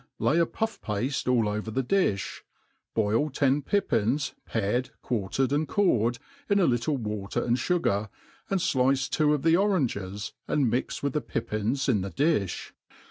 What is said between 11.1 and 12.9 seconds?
the pippins in the di(h.